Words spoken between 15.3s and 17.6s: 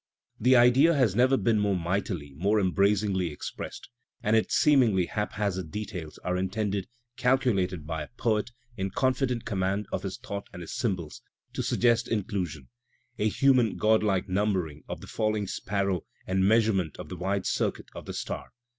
sparrow and measurement of the 1 wide